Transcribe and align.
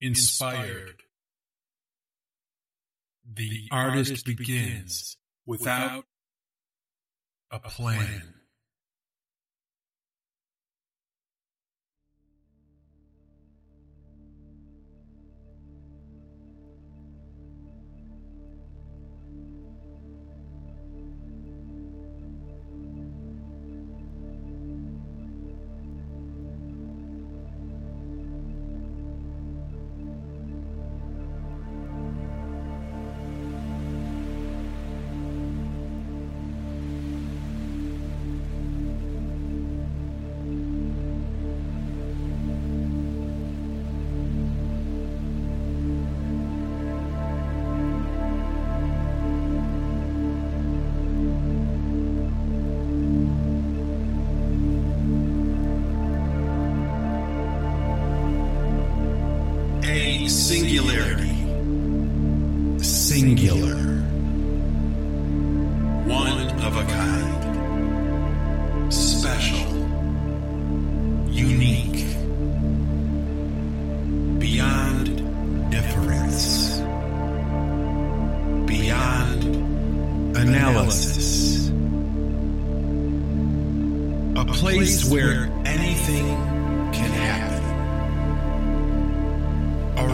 inspired. 0.00 1.02
The 3.32 3.68
artist 3.70 4.24
begins 4.24 5.16
without 5.46 6.04
a 7.50 7.58
plan. 7.60 8.39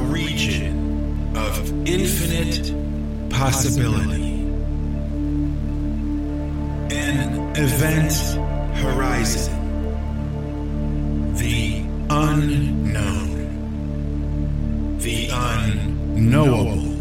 Region 0.07 1.37
of 1.37 1.87
infinite 1.87 2.73
possibility. 3.31 4.33
An 6.95 7.57
event 7.57 8.13
horizon. 8.77 9.53
The 11.35 11.83
unknown. 12.11 13.29
The 14.99 15.29
unknowable. 15.33 16.93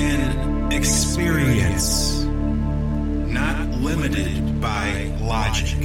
An 0.00 0.72
experience 0.72 2.24
not 2.24 3.68
limited 3.80 4.60
by 4.60 5.12
logic. 5.20 5.78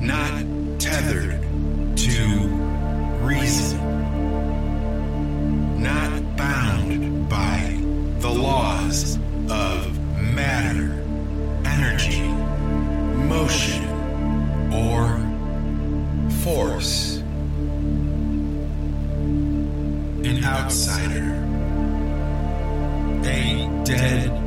Not 0.00 0.44
tethered 0.78 1.40
to 1.96 2.63
reason, 3.24 3.78
not 5.82 6.36
bound 6.36 7.28
by 7.28 7.80
the 8.18 8.28
laws 8.28 9.16
of 9.50 9.98
matter, 10.34 11.02
energy, 11.64 12.28
motion, 13.26 13.84
or 14.72 15.18
force. 16.42 17.16
An 20.24 20.44
outsider, 20.44 21.32
a 23.24 23.84
dead 23.84 24.43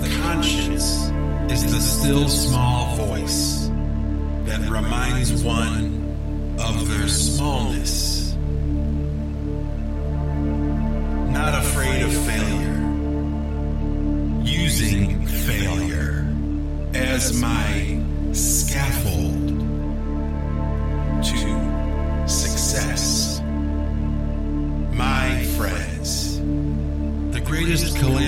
the 0.00 0.22
conscience 0.22 1.10
is 1.52 1.70
the 1.70 1.80
still 1.80 2.28
small 2.28 2.96
voice 2.96 3.68
that 4.44 4.60
reminds 4.70 5.42
one 5.42 6.56
of 6.58 6.88
their 6.88 7.08
smallness. 7.08 8.34
Not 11.30 11.54
afraid 11.62 12.02
of 12.02 12.12
failure. 12.12 12.78
Using 14.42 15.26
failure 15.26 16.26
as 16.94 17.38
my 17.40 18.00
scaffold 18.32 19.48
to 21.24 22.28
success. 22.28 23.40
My 24.94 25.42
friends, 25.56 26.38
the 26.38 27.40
greatest 27.44 27.96
calamity 27.98 28.21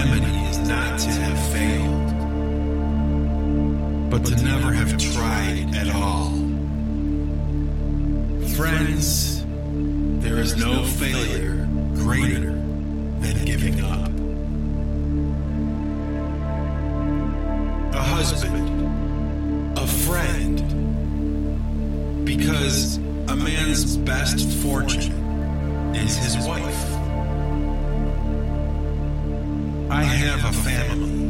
because 22.65 22.97
a 23.29 23.37
man's 23.37 23.95
best 23.99 24.49
fortune 24.63 25.13
is 25.95 26.17
his 26.17 26.39
wife. 26.47 26.95
I 29.91 30.03
have 30.03 30.43
a 30.47 30.53
family. 30.63 31.24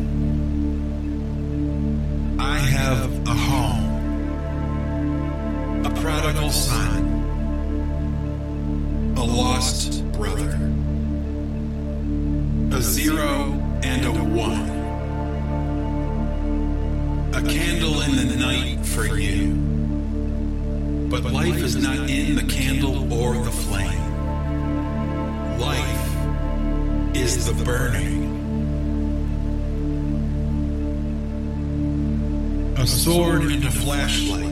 A 32.84 32.86
sword 32.86 33.44
and 33.44 33.64
a 33.64 33.70
flashlight. 33.70 34.44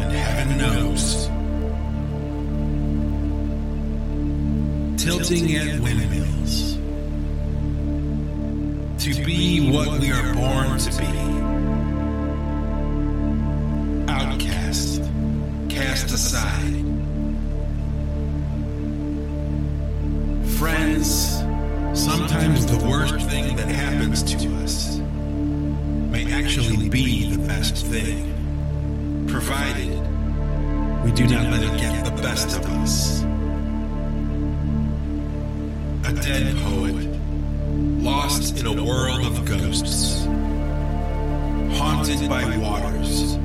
And 0.00 0.10
heaven 0.10 0.58
knows. 0.58 1.28
Tilting 5.00 5.54
at 5.54 5.78
windmills. 5.78 6.74
To 9.04 9.24
be 9.24 9.70
what 9.70 10.00
we 10.00 10.10
are 10.10 10.34
born 10.34 10.76
to 10.76 10.90
be. 10.98 11.06
Outcast. 14.10 15.02
Cast 15.68 16.10
aside. 16.10 16.84
Friends, 20.58 21.44
sometimes 21.94 22.66
the 22.66 22.84
worst 22.88 23.20
thing 23.28 23.54
that 23.54 23.68
happens 23.68 24.24
to 24.24 24.48
us 24.64 24.99
actually 26.42 26.88
be 26.88 27.30
the 27.36 27.46
best 27.46 27.84
thing, 27.86 29.26
provided 29.28 29.90
we 31.04 31.12
do 31.12 31.26
not 31.26 31.50
let 31.50 31.62
it 31.62 31.78
get 31.78 32.02
the 32.02 32.22
best 32.22 32.56
of 32.56 32.64
us. 32.66 33.22
A 36.08 36.12
dead 36.14 36.56
poet, 36.64 37.06
lost 38.02 38.58
in 38.58 38.66
a 38.66 38.82
world 38.82 39.26
of 39.26 39.44
ghosts, 39.44 40.24
haunted 41.78 42.26
by 42.28 42.56
waters, 42.56 43.36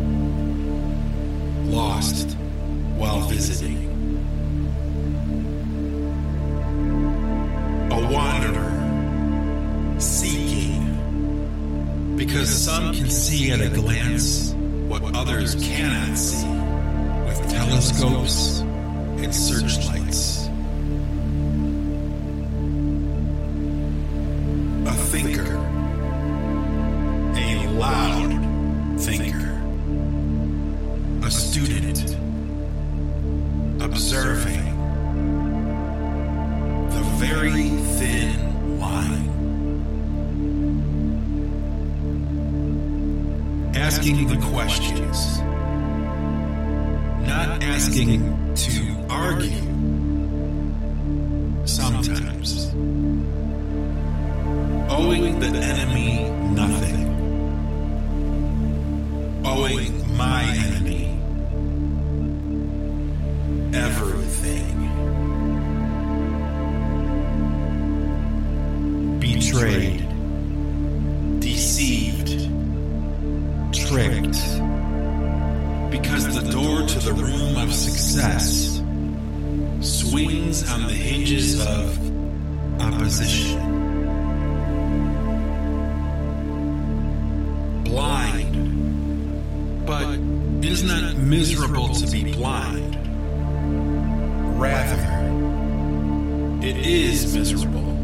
Asking 43.86 44.28
the 44.28 44.38
questions, 44.48 45.40
not 47.28 47.62
asking 47.64 48.56
to 48.56 49.06
argue. 49.12 49.62
Sometimes. 51.68 52.74
Owing 54.90 55.40
the 55.40 55.48
enemy 55.48 56.30
nothing. 56.50 57.06
Owing 59.46 60.18
my 60.18 60.42
enemy 60.66 61.20
everything. 63.74 64.76
betrayed, 69.20 70.05
the 77.06 77.14
room 77.14 77.56
of 77.58 77.72
success 77.72 78.82
swings 79.80 80.68
on 80.72 80.88
the 80.88 80.94
hinges 80.94 81.62
of 81.62 82.00
opposition. 82.82 83.60
Blind, 87.84 88.56
but 89.86 90.18
it 90.66 90.72
is 90.72 90.82
not 90.82 91.16
miserable 91.18 91.90
to 91.90 92.10
be 92.10 92.34
blind. 92.34 92.96
Rather, 94.60 95.00
it 96.68 96.78
is 96.78 97.36
miserable 97.36 97.96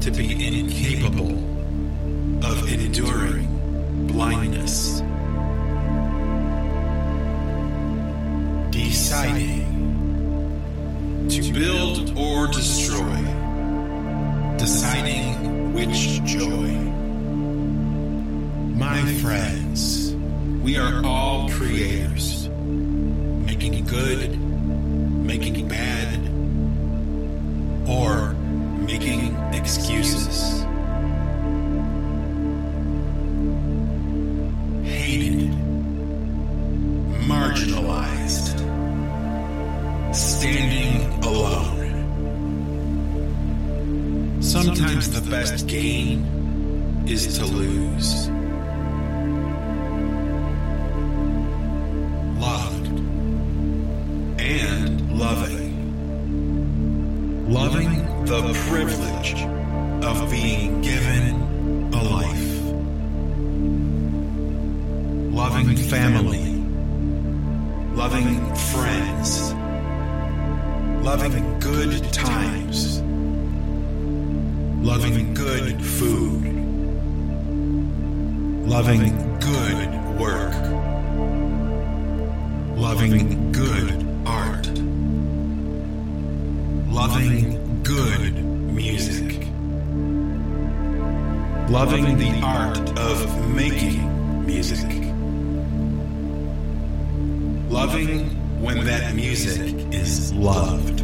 to 0.00 0.10
be 0.10 0.32
incapable 0.32 1.32
of 2.42 2.72
enduring 2.72 4.06
blindness. 4.06 5.02
Deciding 8.84 9.64
to 11.30 11.52
build 11.52 12.16
or 12.16 12.46
destroy. 12.46 13.16
Deciding 14.58 15.72
which 15.72 16.22
joy. 16.24 16.68
My 18.76 19.02
friends, 19.22 20.14
we 20.62 20.76
are 20.76 21.02
all 21.06 21.48
creators, 21.48 22.48
making 22.50 23.86
good, 23.86 24.38
making 24.38 25.68
bad, 25.68 26.20
or 27.88 28.34
making 28.84 29.34
excuses. 29.54 30.55
Is 47.08 47.38
to 47.38 47.46
lose. 47.46 48.25
Loving 78.66 79.38
good 79.38 80.18
work, 80.18 80.52
loving 82.76 83.52
good 83.52 84.06
art. 84.26 84.66
Loving 86.90 87.82
good 87.82 88.34
music, 88.34 89.46
loving 91.70 92.16
the 92.18 92.40
art 92.42 92.78
of 92.98 93.54
making 93.54 94.46
music, 94.46 94.90
loving 97.70 98.30
when 98.62 98.84
that 98.86 99.14
music 99.14 99.74
is 99.92 100.32
loved, 100.32 100.95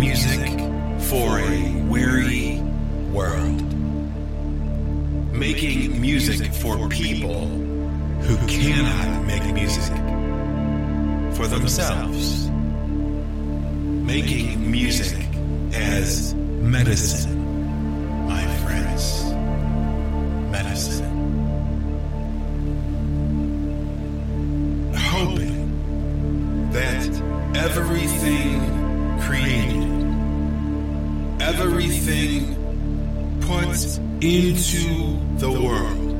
music 0.00 0.40
for 1.10 1.38
a 1.38 1.82
weary 1.90 2.58
world. 3.12 3.60
Making 5.30 6.00
music 6.00 6.54
for 6.54 6.88
people 6.88 7.44
who 8.24 8.36
cannot 8.46 9.26
make 9.26 9.44
music 9.52 9.94
for 11.36 11.46
themselves. 11.46 12.48
Making 14.08 14.70
music 14.70 15.22
as 15.74 16.34
medicine, 16.34 17.39
into 34.22 35.16
the 35.38 35.50
world 35.50 36.10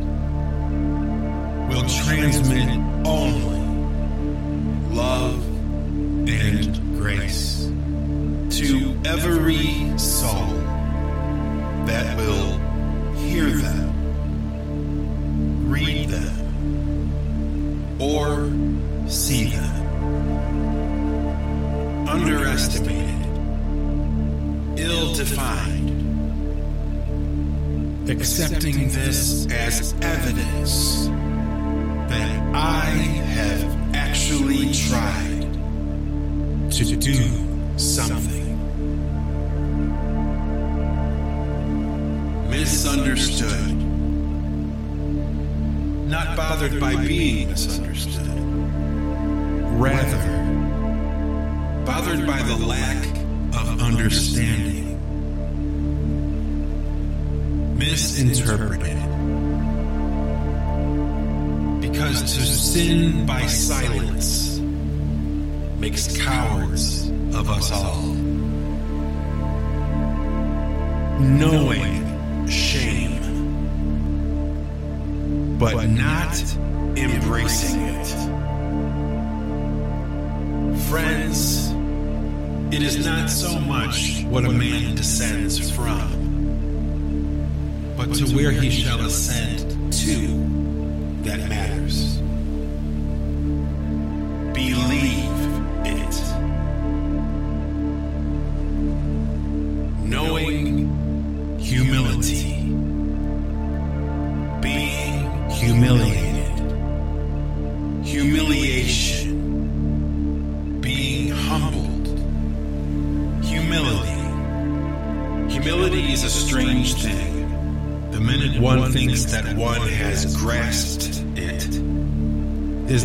will 1.69 1.87
transmit 1.87 2.69
only 3.07 3.61
love 4.95 5.39
and 6.27 6.97
grace 6.97 7.71
to 8.49 8.99
every 9.05 9.99
soul 9.99 10.47
that 11.85 12.17
will 12.17 12.59
hear 13.17 13.51
them, 13.51 13.93
read 15.71 16.09
them, 16.09 18.01
or 18.01 18.51
see 19.11 19.51
them. 19.51 19.77
Underestimated, 22.09 23.27
ill 24.79 25.13
defined, 25.13 25.80
accepting 28.11 28.89
this 28.89 29.47
as 29.53 29.95
evidence 30.03 31.07
that 32.09 32.55
I 32.55 32.85
have 32.85 33.95
actually 33.95 34.73
tried 34.73 35.43
to 36.73 36.97
do 36.97 37.79
something. 37.79 38.41
Misunderstood. 42.51 43.77
Not 46.09 46.37
bothered 46.37 46.81
by 46.81 46.97
being 46.97 47.51
misunderstood. 47.51 48.27
Rather, 49.79 50.19
bothered 51.87 52.27
by 52.27 52.43
the 52.43 52.57
lack 52.57 53.07
of 53.55 53.81
understanding. 53.81 54.70
Misinterpreted. 57.91 58.97
Because 61.81 62.23
to 62.23 62.41
sin 62.41 63.27
by 63.27 63.47
silence 63.47 64.61
makes 65.81 66.17
cowards 66.17 67.09
of 67.35 67.51
us 67.51 67.73
all. 67.73 68.03
Knowing 71.19 72.47
shame, 72.47 73.19
but 75.59 75.89
not 75.89 76.41
embracing 76.97 77.81
it. 77.81 78.07
Friends, 80.89 81.73
it 82.73 82.83
is 82.85 83.05
not 83.05 83.29
so 83.29 83.59
much 83.59 84.23
what 84.29 84.45
a 84.45 84.53
man 84.53 84.95
descends 84.95 85.69
from, 85.73 86.20
to 88.15 88.35
where 88.35 88.51
he 88.51 88.71
shall 88.71 89.01
ascend 89.01 89.93
to 89.93 91.23
that 91.23 91.49
matters. 91.49 92.21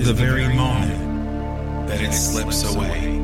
The 0.06 0.14
very 0.14 0.48
moment 0.54 1.88
that 1.88 2.00
it 2.00 2.14
slips 2.14 2.64
away. 2.76 3.20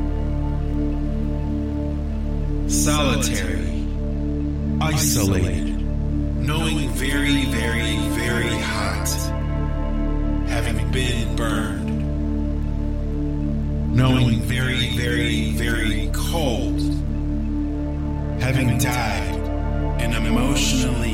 Solitary, 2.68 3.86
isolated, 4.80 5.80
knowing 6.40 6.88
very, 6.88 7.44
very, 7.44 7.98
very 8.18 8.58
hot, 8.58 9.08
having 10.48 10.90
been 10.90 11.36
burned, 11.36 11.86
knowing 13.94 14.40
very, 14.40 14.96
very, 14.96 15.52
very 15.52 16.10
cold, 16.12 16.80
having 18.42 18.76
died 18.78 19.36
an 20.00 20.14
emotionally 20.14 21.11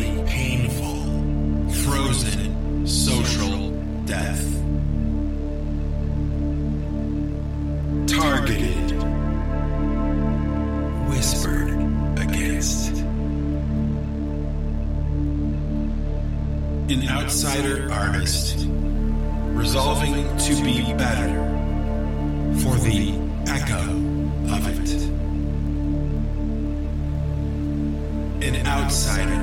An 17.51 17.91
artist 17.91 18.67
resolving 19.57 20.37
to 20.37 20.63
be 20.63 20.93
better 20.93 21.35
for 22.61 22.77
the 22.77 23.15
echo 23.49 23.83
of 24.55 24.69
it. 24.69 24.91
An 28.47 28.67
outsider 28.67 29.43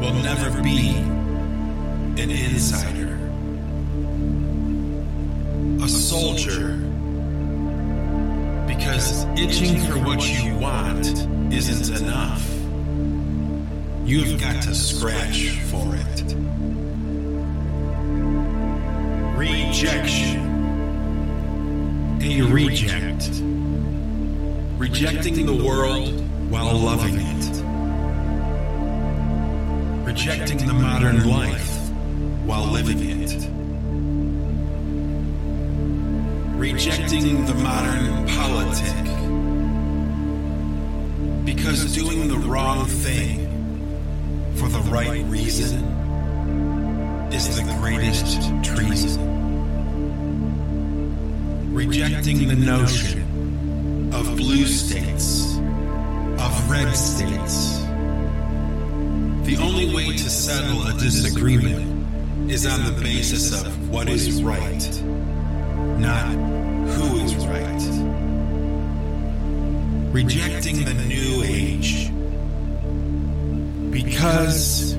will 0.00 0.14
never 0.14 0.62
be 0.62 0.96
an 2.20 2.30
insider. 2.30 3.18
A 5.84 5.88
soldier, 5.88 6.76
because 8.66 9.24
itching 9.38 9.78
for 9.80 9.98
what 9.98 10.26
you 10.28 10.56
want 10.56 11.06
isn't 11.52 12.00
enough. 12.00 12.59
You've 14.10 14.40
got 14.40 14.60
to 14.64 14.74
scratch 14.74 15.50
for 15.70 15.94
it. 15.94 16.34
Rejection. 19.38 20.40
A 22.20 22.42
reject. 22.42 23.30
Rejecting 24.78 25.46
the 25.46 25.54
world 25.64 26.08
while 26.50 26.76
loving 26.76 27.20
it. 27.20 27.62
Rejecting 30.04 30.66
the 30.66 30.74
modern 30.74 31.30
life 31.30 31.78
while 32.44 32.66
living 32.66 32.98
it. 33.10 33.48
Rejecting 36.58 37.44
the 37.44 37.54
modern 37.54 38.26
politic. 38.26 39.04
Because 41.44 41.94
doing 41.94 42.26
the 42.26 42.38
wrong 42.38 42.86
thing 42.86 43.49
for 44.60 44.68
the 44.68 44.90
right 44.90 45.24
reason 45.24 45.82
is 47.32 47.56
the 47.56 47.62
greatest 47.80 48.42
treason. 48.62 49.18
Rejecting 51.72 52.46
the 52.46 52.56
notion 52.56 54.12
of 54.12 54.36
blue 54.36 54.66
states, 54.66 55.56
of 55.56 56.70
red 56.70 56.94
states. 56.94 57.78
The 59.46 59.56
only 59.58 59.94
way 59.94 60.12
to 60.12 60.28
settle 60.28 60.86
a 60.88 60.92
disagreement 60.92 62.50
is 62.50 62.66
on 62.66 62.84
the 62.84 63.00
basis 63.00 63.58
of 63.58 63.88
what 63.88 64.10
is 64.10 64.42
right, 64.42 65.02
not 65.98 66.26
who 66.26 67.20
is 67.20 67.34
right. 67.46 67.82
Rejecting 70.12 70.84
the 70.84 70.92
new 70.92 71.44
age 71.44 72.09
because 74.04 74.96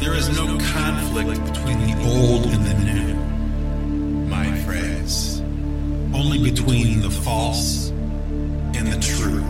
there 0.00 0.14
is 0.14 0.28
no 0.34 0.58
conflict 0.72 1.44
between 1.52 1.78
the 1.80 1.94
old 2.08 2.46
and 2.46 2.64
the 2.64 2.74
new, 2.84 3.14
my 4.28 4.50
friends. 4.60 5.40
Only 6.14 6.38
between 6.50 7.00
the 7.00 7.10
false 7.10 7.88
and 7.88 8.86
the 8.86 8.98
true. 9.00 9.42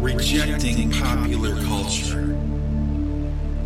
Rejecting 0.00 0.90
popular 0.90 1.54
culture 1.64 2.24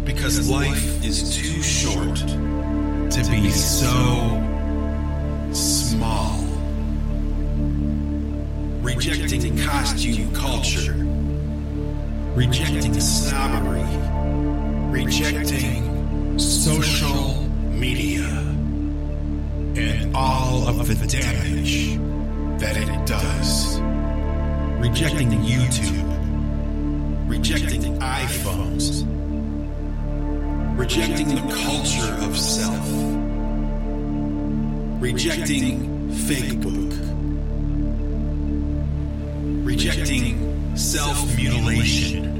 because 0.04 0.50
life 0.50 1.04
is 1.04 1.36
too 1.36 1.62
short 1.62 2.16
to 2.16 3.30
be 3.30 3.50
so 3.50 4.38
small. 5.52 6.42
rejecting 8.82 9.58
costume 9.58 10.32
culture, 10.34 10.94
rejecting 12.34 12.98
snobbery, 12.98 13.84
rejecting 14.90 16.38
social 16.38 17.42
media, 17.68 18.26
and 19.76 20.16
all 20.16 20.66
of 20.66 20.88
the 20.88 21.06
damage 21.06 21.98
that 22.58 22.76
it 22.78 23.06
does, 23.06 23.78
rejecting 24.80 25.30
YouTube, 25.30 26.08
rejecting 27.28 27.98
iPhones, 27.98 29.04
rejecting 30.78 31.28
the 31.28 31.54
culture 31.64 32.14
of 32.24 32.38
self, 32.38 32.88
rejecting 35.02 36.08
Facebook, 36.08 36.92
rejecting 39.66 40.51
self 40.74 41.36
mutilation. 41.36 42.32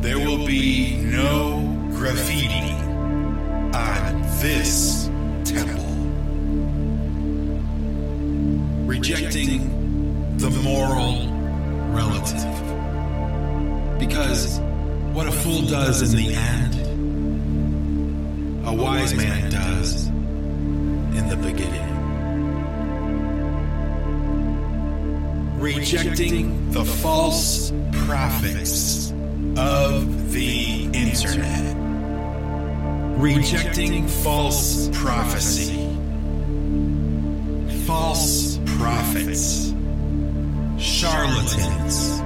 There 0.00 0.18
will 0.18 0.46
be 0.46 0.96
no 0.96 1.62
graffiti 1.92 2.72
on 3.74 4.22
this 4.40 5.08
temple. 5.44 5.84
Rejecting 8.86 10.36
the 10.38 10.50
moral 10.50 11.28
relative. 11.92 12.44
Because 13.98 14.58
what 15.12 15.26
a 15.26 15.32
fool 15.32 15.62
does 15.62 16.02
in 16.02 16.16
the 16.16 16.34
end, 16.34 16.74
a 18.66 18.72
wise 18.72 19.14
man 19.14 19.50
does 19.50 20.06
in 20.06 21.28
the 21.28 21.36
beginning. 21.36 21.85
Rejecting 25.66 26.70
the 26.70 26.84
false 26.84 27.72
prophets 28.04 29.10
of 29.56 30.32
the 30.32 30.84
internet. 30.92 31.76
Rejecting 33.18 34.06
false 34.06 34.88
prophecy. 34.92 35.74
False 37.84 38.60
prophets. 38.78 39.74
Charlatans. 40.78 42.22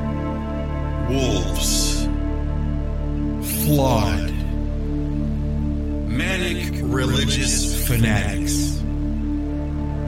Wolves. 1.09 2.05
Flawed. 3.65 4.35
Manic 6.11 6.75
religious 6.83 7.89
fanatics 7.89 8.81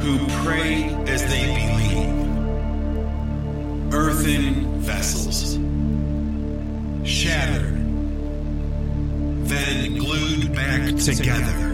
who 0.02 0.18
pray 0.44 0.84
as 1.06 1.22
they 1.22 1.46
believe. 1.46 2.11
Earthen 4.22 4.80
vessels. 4.80 5.54
Shattered. 7.04 7.74
Then 9.48 9.96
glued 9.98 10.54
back 10.54 10.94
together. 10.96 11.71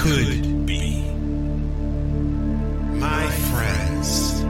Could 0.00 0.64
be. 0.64 1.02
My 2.98 3.30
friends, 3.50 4.40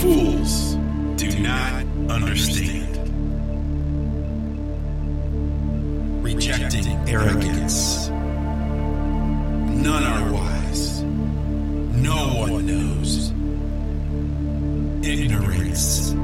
fools 0.00 0.74
do 1.14 1.38
not 1.38 1.84
understand. 2.10 2.98
Rejecting 6.24 6.88
arrogance. 7.08 8.08
None 8.08 10.02
are 10.02 10.32
wise. 10.32 11.02
No 11.02 12.34
one 12.50 12.66
knows. 12.66 13.30
Ignorance. 15.06 16.14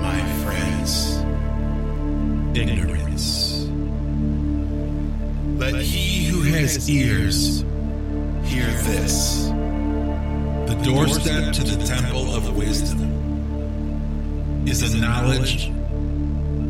My 0.00 0.20
friends, 0.42 1.18
ignorance. 2.56 3.51
Let 5.62 5.80
he 5.80 6.24
who 6.24 6.42
has 6.42 6.90
ears 6.90 7.60
hear 8.42 8.66
this. 8.82 9.46
The 10.66 10.74
doorstep 10.82 11.52
to 11.54 11.62
the 11.62 11.84
temple 11.86 12.34
of 12.34 12.56
wisdom 12.56 12.98
is 14.66 14.92
a 14.92 14.98
knowledge 14.98 15.66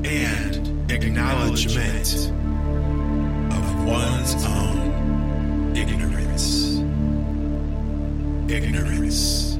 and 0.04 0.92
acknowledgement 0.92 2.30
of 3.54 3.86
one's 3.86 4.34
own 4.44 5.74
ignorance. 5.74 6.76
Ignorance. 8.52 9.56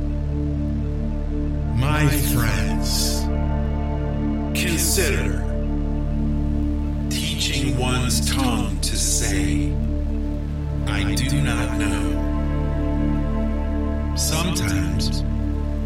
My 1.81 2.07
friends, 2.35 3.23
consider 4.55 5.51
one's 7.83 8.31
tongue 8.31 8.79
to 8.81 8.97
say, 8.97 9.73
I 10.87 11.16
do 11.16 11.42
not 11.42 11.79
know. 11.79 12.03
Sometimes 14.16 15.23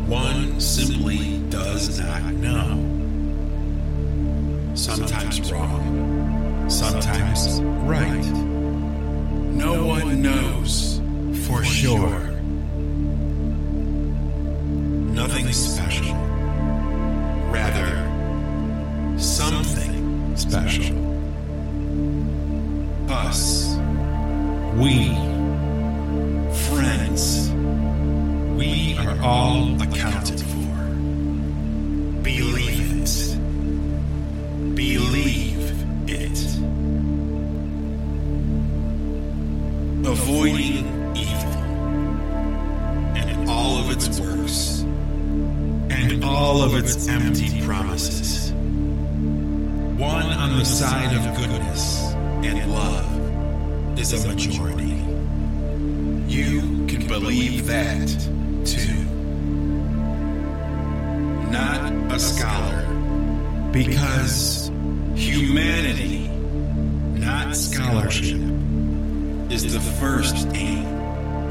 one 0.07 0.61
simply 0.61 1.39
does 1.49 1.99
not 1.99 2.35
know. 2.35 2.83
Sometimes 4.75 5.51
wrong, 5.51 6.69
sometimes 6.69 7.63
right. 7.63 8.27
No 9.65 9.87
one 9.87 10.21
knows 10.21 11.01
for 11.47 11.65
sure. 11.65 12.21
Nothing 15.15 15.51
special. 15.51 16.15
Rather, 17.51 17.89
something 19.19 20.37
special. 20.37 21.16
Us. 23.17 23.75
We. 24.77 25.09
Friends. 26.69 27.51
We 28.61 28.97
are 28.99 29.19
all 29.23 29.81
accounted 29.83 30.39
for. 30.39 30.77
Believe 32.23 32.93
it. 33.01 33.37
Believe 34.75 35.65
it. 36.11 36.39
Avoiding 40.07 41.17
evil 41.17 41.57
and 43.17 43.49
all 43.49 43.79
of 43.79 43.91
its 43.91 44.21
works 44.21 44.81
and 45.91 46.23
all 46.23 46.63
of 46.63 46.77
its 46.77 47.09
empty 47.09 47.63
promises. 47.63 48.53
One 48.53 50.27
on 50.27 50.59
the 50.59 50.67
side 50.67 51.17
of 51.17 51.35
goodness 51.39 52.07
and 52.45 52.73
love 52.73 53.99
is 53.99 54.13
a 54.13 54.29
majority. 54.29 55.03
You 56.27 56.87
can 56.87 57.07
believe 57.07 57.67
that 57.67 58.09
too. 58.65 59.05
Not 61.51 61.93
a 62.13 62.19
scholar, 62.19 62.87
because 63.73 64.71
humanity, 65.15 66.29
not 67.19 67.55
scholarship, 67.57 68.41
is 69.51 69.73
the 69.73 69.81
first 69.81 70.47
aim 70.55 70.87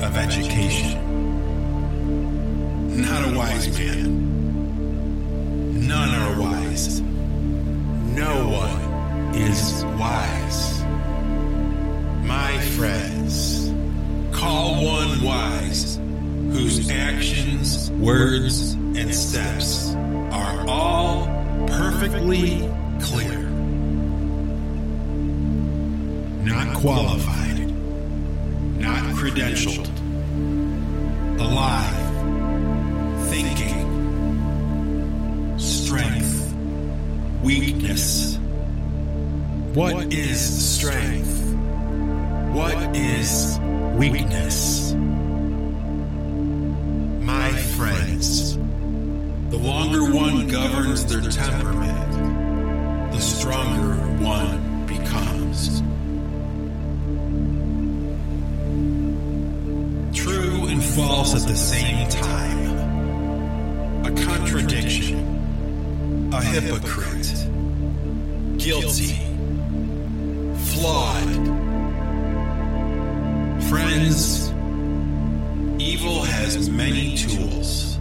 of 0.04 0.16
education. 0.18 1.02
Not 3.02 3.34
a 3.34 3.38
wise 3.38 3.68
man. 3.78 4.16
None 5.88 6.16
are 6.16 6.40
wise. 6.42 7.02
No 7.02 8.48
one 8.48 9.36
is 9.36 9.84
wise. 10.00 10.75
My 12.26 12.60
friends, 12.76 13.72
call 14.32 14.84
one 14.84 15.22
wise 15.22 15.98
whose 15.98 16.90
actions, 16.90 17.92
words, 17.92 18.74
and 18.74 19.14
steps 19.14 19.94
are 20.32 20.68
all 20.68 21.28
perfectly 21.68 22.68
clear. 23.00 23.40
Not 26.44 26.76
qualified, 26.78 27.70
not 28.80 29.04
credentialed, 29.16 29.88
alive, 31.40 32.06
thinking, 33.30 33.86
strength, 35.60 36.56
weakness. 37.44 38.38
What 39.76 40.12
is 40.12 40.40
strength? 40.78 41.35
Is 42.98 43.60
weakness? 43.98 44.94
My 47.22 47.52
friends, 47.76 48.56
the 48.56 49.58
longer 49.58 50.16
one 50.16 50.48
governs 50.48 51.06
their 51.06 51.20
temperament, 51.30 53.12
the 53.12 53.20
stronger 53.20 53.96
one 54.24 54.86
becomes. 54.86 55.82
True 60.18 60.68
and 60.68 60.82
false 60.82 61.36
at 61.36 61.46
the 61.50 61.58
same 61.58 62.08
time. 62.08 64.06
A 64.06 64.12
contradiction. 64.24 66.32
A 66.34 66.42
hypocrite. 66.42 67.46
Guilty. 68.58 69.35
Friends, 74.06 74.50
evil 75.82 76.22
has 76.22 76.70
many 76.70 77.18
tools, 77.18 77.98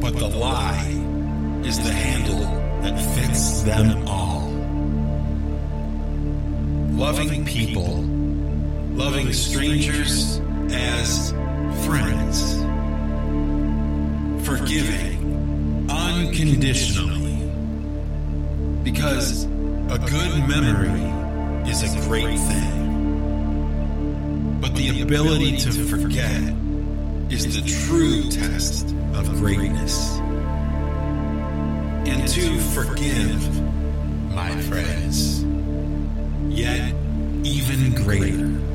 but 0.00 0.16
the 0.18 0.26
lie 0.26 0.88
is 1.66 1.76
the 1.76 1.92
handle 1.92 2.40
that 2.80 2.98
fits 3.14 3.60
them 3.60 4.08
all. 4.08 4.48
Loving 6.96 7.44
people, 7.44 8.04
loving 8.94 9.34
strangers 9.34 10.40
as 10.70 11.32
friends, 11.84 12.54
forgiving 14.46 15.90
unconditionally, 15.90 17.50
because 18.82 19.44
a 19.44 19.98
good 20.08 20.48
memory 20.48 21.68
is 21.70 21.82
a 21.82 22.08
great 22.08 22.38
thing. 22.38 22.85
But 24.66 24.74
the 24.74 25.00
ability 25.00 25.58
to 25.58 25.70
forget 25.70 26.42
is 27.30 27.54
the 27.54 27.62
true 27.86 28.28
test 28.28 28.92
of 29.14 29.32
greatness. 29.36 30.18
And 32.08 32.26
to 32.26 32.58
forgive, 32.74 33.62
my 34.34 34.50
friends, 34.62 35.44
yet 36.48 36.92
even 37.44 37.94
greater. 37.94 38.65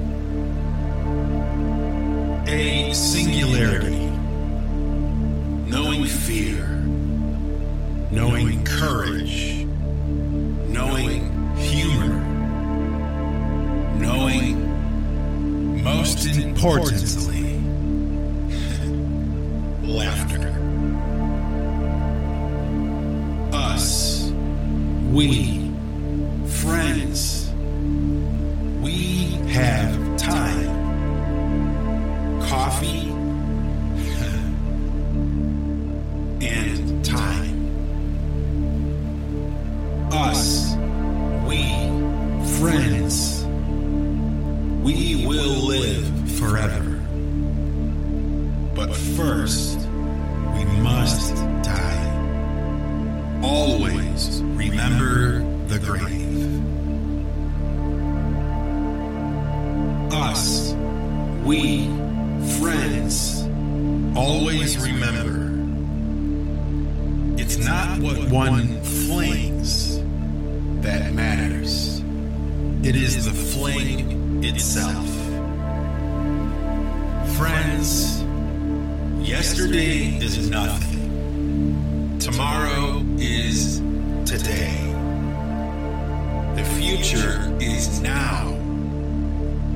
Future 86.97 87.55
is 87.61 88.01
now. 88.01 88.51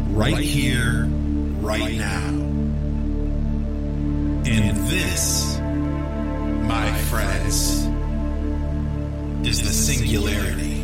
Right 0.09 0.37
here, 0.37 1.05
right 1.61 1.93
now. 1.95 2.27
And 4.45 4.77
this, 4.87 5.57
my 6.67 6.91
friends, 7.09 7.85
is 9.47 9.61
the 9.61 9.71
singularity. 9.71 10.74